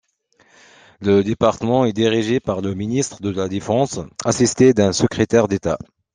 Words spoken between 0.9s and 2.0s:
Le département est